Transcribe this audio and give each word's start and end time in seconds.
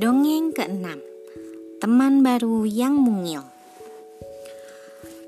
Dongeng 0.00 0.56
keenam 0.56 0.96
Teman 1.76 2.24
baru 2.24 2.64
yang 2.64 2.96
mungil 2.96 3.44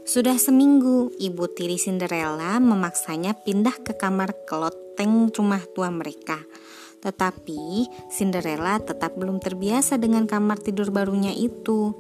Sudah 0.09 0.41
seminggu, 0.41 1.13
ibu 1.21 1.45
tiri 1.53 1.77
Cinderella 1.77 2.57
memaksanya 2.57 3.37
pindah 3.37 3.77
ke 3.85 3.93
kamar 4.01 4.33
keloteng 4.49 5.29
rumah 5.29 5.61
tua 5.77 5.93
mereka. 5.93 6.41
Tetapi 7.05 7.85
Cinderella 8.09 8.81
tetap 8.81 9.13
belum 9.13 9.45
terbiasa 9.45 10.01
dengan 10.01 10.25
kamar 10.25 10.57
tidur 10.65 10.89
barunya 10.89 11.37
itu. 11.37 11.93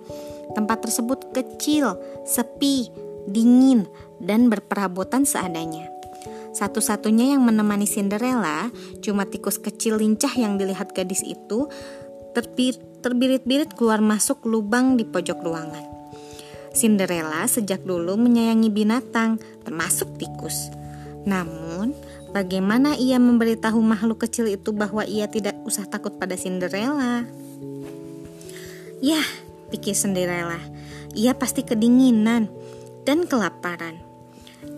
Tempat 0.56 0.88
tersebut 0.88 1.28
kecil, 1.36 2.00
sepi, 2.24 2.88
dingin, 3.28 3.84
dan 4.16 4.48
berperabotan 4.48 5.28
seadanya. 5.28 5.92
Satu-satunya 6.56 7.36
yang 7.36 7.44
menemani 7.44 7.84
Cinderella 7.84 8.72
cuma 9.04 9.28
tikus 9.28 9.60
kecil 9.60 10.00
lincah 10.00 10.32
yang 10.40 10.56
dilihat 10.56 10.96
gadis 10.96 11.20
itu 11.20 11.68
terbirit-birit 12.32 13.76
keluar 13.76 14.00
masuk 14.00 14.44
lubang 14.48 14.96
di 14.96 15.04
pojok 15.04 15.38
ruangan. 15.44 15.86
Cinderella 16.72 17.44
sejak 17.44 17.84
dulu 17.84 18.16
menyayangi 18.16 18.72
binatang, 18.72 19.36
termasuk 19.62 20.16
tikus. 20.16 20.72
Namun, 21.28 21.92
bagaimana 22.32 22.96
ia 22.96 23.20
memberitahu 23.20 23.76
makhluk 23.84 24.24
kecil 24.24 24.48
itu 24.48 24.72
bahwa 24.72 25.04
ia 25.04 25.28
tidak 25.28 25.54
usah 25.68 25.84
takut 25.84 26.16
pada 26.16 26.32
Cinderella? 26.34 27.28
Yah, 29.04 29.28
pikir 29.68 29.92
Cinderella, 29.92 30.58
ia 31.12 31.36
pasti 31.36 31.60
kedinginan 31.60 32.48
dan 33.04 33.28
kelaparan. 33.28 34.11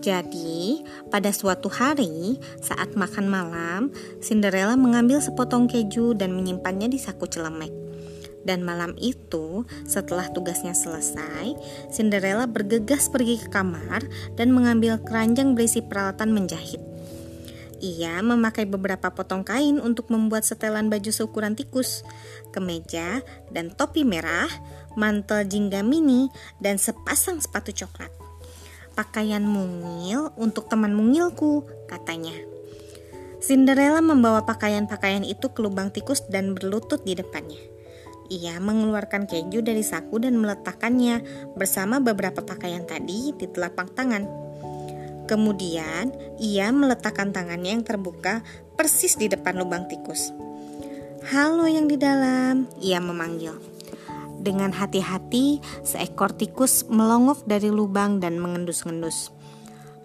Jadi, 0.05 0.85
pada 1.09 1.33
suatu 1.33 1.65
hari 1.65 2.37
saat 2.61 2.93
makan 2.93 3.25
malam, 3.25 3.89
Cinderella 4.21 4.77
mengambil 4.77 5.17
sepotong 5.17 5.65
keju 5.65 6.13
dan 6.13 6.37
menyimpannya 6.37 6.93
di 6.93 7.01
saku 7.01 7.25
celemek. 7.25 7.73
Dan 8.45 8.61
malam 8.61 8.93
itu, 9.01 9.65
setelah 9.89 10.29
tugasnya 10.29 10.77
selesai, 10.77 11.57
Cinderella 11.89 12.45
bergegas 12.45 13.09
pergi 13.09 13.41
ke 13.41 13.49
kamar 13.49 14.05
dan 14.37 14.53
mengambil 14.53 15.01
keranjang 15.01 15.57
berisi 15.57 15.81
peralatan 15.81 16.37
menjahit. 16.37 16.85
Ia 17.81 18.21
memakai 18.21 18.69
beberapa 18.69 19.09
potong 19.09 19.41
kain 19.41 19.81
untuk 19.81 20.13
membuat 20.13 20.45
setelan 20.45 20.85
baju 20.85 21.09
seukuran 21.09 21.57
tikus, 21.57 22.05
kemeja 22.53 23.25
dan 23.49 23.73
topi 23.73 24.05
merah, 24.05 24.53
mantel 24.93 25.41
jingga 25.49 25.81
mini, 25.81 26.29
dan 26.61 26.77
sepasang 26.77 27.41
sepatu 27.41 27.73
coklat 27.73 28.24
pakaian 28.95 29.43
mungil 29.43 30.31
untuk 30.39 30.71
teman 30.71 30.95
mungilku, 30.95 31.67
katanya. 31.85 32.33
Cinderella 33.43 34.01
membawa 34.01 34.41
pakaian-pakaian 34.47 35.21
itu 35.21 35.53
ke 35.53 35.61
lubang 35.61 35.93
tikus 35.93 36.25
dan 36.25 36.57
berlutut 36.57 37.05
di 37.05 37.13
depannya. 37.13 37.61
Ia 38.25 38.57
mengeluarkan 38.57 39.29
keju 39.29 39.61
dari 39.61 39.85
saku 39.85 40.17
dan 40.17 40.41
meletakkannya 40.41 41.21
bersama 41.53 42.01
beberapa 42.01 42.41
pakaian 42.41 42.81
tadi 42.81 43.37
di 43.37 43.45
telapak 43.45 43.93
tangan. 43.93 44.25
Kemudian, 45.29 46.09
ia 46.41 46.73
meletakkan 46.73 47.29
tangannya 47.29 47.77
yang 47.77 47.85
terbuka 47.85 48.41
persis 48.73 49.13
di 49.13 49.29
depan 49.29 49.61
lubang 49.61 49.85
tikus. 49.85 50.33
"Halo 51.29 51.69
yang 51.69 51.85
di 51.85 52.01
dalam," 52.01 52.65
ia 52.81 52.97
memanggil. 52.97 53.74
Dengan 54.45 54.69
hati-hati, 54.69 55.57
seekor 55.81 56.37
tikus 56.37 56.85
melongok 56.85 57.49
dari 57.49 57.73
lubang 57.73 58.21
dan 58.21 58.37
mengendus-endus. 58.37 59.33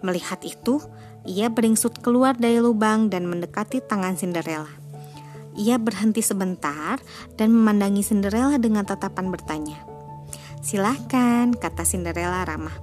Melihat 0.01 0.41
itu, 0.41 0.81
ia 1.29 1.45
beringsut 1.53 2.01
keluar 2.01 2.33
dari 2.33 2.57
lubang 2.57 3.13
dan 3.13 3.29
mendekati 3.29 3.85
tangan 3.85 4.17
Cinderella. 4.17 4.73
Ia 5.61 5.77
berhenti 5.77 6.25
sebentar 6.25 6.97
dan 7.37 7.53
memandangi 7.53 8.01
Cinderella 8.01 8.57
dengan 8.57 8.81
tatapan 8.81 9.29
bertanya. 9.29 9.77
Silahkan, 10.65 11.53
kata 11.53 11.85
Cinderella 11.85 12.41
ramah. 12.41 12.73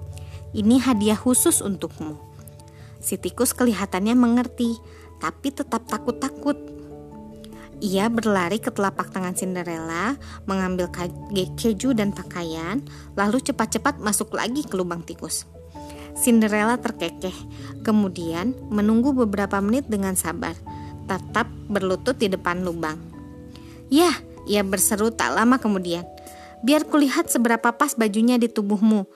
Ini 0.55 0.79
hadiah 0.79 1.19
khusus 1.19 1.59
untukmu. 1.59 2.23
Si 3.03 3.19
tikus 3.19 3.51
kelihatannya 3.51 4.15
mengerti, 4.15 4.79
tapi 5.19 5.51
tetap 5.51 5.91
takut-takut 5.91 6.78
ia 7.78 8.11
berlari 8.11 8.59
ke 8.59 8.75
telapak 8.75 9.15
tangan 9.15 9.34
Cinderella, 9.39 10.19
mengambil 10.50 10.91
keju 11.55 11.94
dan 11.94 12.11
pakaian, 12.11 12.83
lalu 13.15 13.39
cepat-cepat 13.39 14.03
masuk 14.03 14.34
lagi 14.34 14.66
ke 14.66 14.75
lubang 14.75 15.06
tikus. 15.06 15.47
Cinderella 16.19 16.75
terkekeh, 16.83 17.34
kemudian 17.87 18.59
menunggu 18.75 19.15
beberapa 19.15 19.62
menit 19.62 19.87
dengan 19.87 20.19
sabar, 20.19 20.59
tetap 21.06 21.47
berlutut 21.71 22.19
di 22.19 22.27
depan 22.27 22.67
lubang. 22.67 22.99
Yah, 23.88 24.19
ia 24.50 24.67
berseru 24.67 25.15
tak 25.15 25.38
lama 25.38 25.62
kemudian. 25.62 26.03
Biar 26.67 26.83
kulihat 26.91 27.31
seberapa 27.31 27.71
pas 27.71 27.94
bajunya 27.94 28.34
di 28.34 28.50
tubuhmu. 28.50 29.06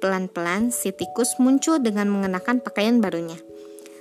Pelan-pelan 0.00 0.72
si 0.72 0.96
tikus 0.96 1.36
muncul 1.36 1.76
dengan 1.76 2.08
mengenakan 2.08 2.64
pakaian 2.64 3.04
barunya. 3.04 3.36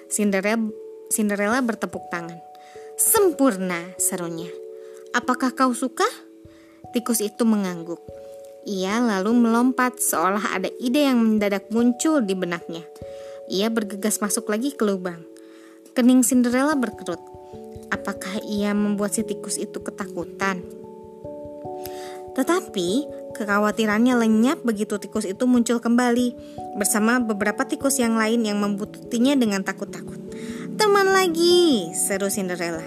Cinderella, 0.07 0.71
Cinderella 1.11 1.59
bertepuk 1.59 2.07
tangan. 2.07 2.52
Sempurna, 2.93 3.81
serunya. 3.97 4.53
Apakah 5.17 5.57
kau 5.57 5.73
suka? 5.73 6.05
Tikus 6.93 7.25
itu 7.25 7.41
mengangguk. 7.41 7.97
Ia 8.69 9.01
lalu 9.01 9.33
melompat 9.33 9.97
seolah 9.97 10.53
ada 10.53 10.69
ide 10.77 11.09
yang 11.09 11.17
mendadak 11.17 11.73
muncul 11.73 12.21
di 12.21 12.37
benaknya. 12.37 12.85
Ia 13.49 13.73
bergegas 13.73 14.21
masuk 14.21 14.45
lagi 14.45 14.77
ke 14.77 14.85
lubang. 14.85 15.25
Kening 15.97 16.21
Cinderella 16.21 16.77
berkerut. 16.77 17.17
Apakah 17.89 18.37
ia 18.45 18.77
membuat 18.77 19.17
si 19.17 19.25
tikus 19.25 19.57
itu 19.57 19.81
ketakutan? 19.81 20.61
Tetapi 22.37 22.89
kekhawatirannya 23.33 24.21
lenyap 24.21 24.61
begitu 24.61 25.01
tikus 25.01 25.25
itu 25.25 25.49
muncul 25.49 25.81
kembali 25.81 26.37
bersama 26.77 27.17
beberapa 27.17 27.65
tikus 27.65 27.97
yang 27.97 28.21
lain 28.21 28.45
yang 28.45 28.61
membututinya 28.61 29.33
dengan 29.33 29.65
takut-takut. 29.65 30.21
Teman 30.73 31.05
lagi, 31.05 31.93
seru 31.93 32.33
Cinderella. 32.33 32.81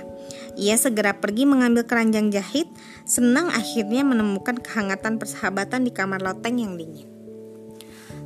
Ia 0.58 0.74
segera 0.74 1.14
pergi 1.22 1.46
mengambil 1.46 1.86
keranjang 1.86 2.34
jahit, 2.34 2.66
senang 3.06 3.46
akhirnya 3.52 4.02
menemukan 4.02 4.58
kehangatan 4.58 5.22
persahabatan 5.22 5.86
di 5.86 5.94
kamar 5.94 6.18
loteng 6.18 6.58
yang 6.58 6.74
dingin. 6.74 7.06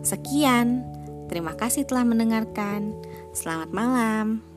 Sekian, 0.00 0.80
terima 1.28 1.52
kasih 1.60 1.84
telah 1.84 2.08
mendengarkan. 2.08 2.96
Selamat 3.36 3.68
malam. 3.74 4.49